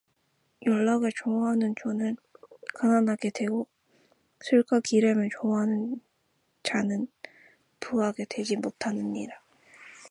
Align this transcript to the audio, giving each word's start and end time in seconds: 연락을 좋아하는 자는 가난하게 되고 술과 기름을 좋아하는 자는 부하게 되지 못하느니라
연락을 0.65 1.11
좋아하는 1.15 1.75
자는 1.79 2.17
가난하게 2.73 3.29
되고 3.35 3.67
술과 4.41 4.79
기름을 4.79 5.29
좋아하는 5.31 6.01
자는 6.63 7.07
부하게 7.79 8.25
되지 8.27 8.55
못하느니라 8.55 9.39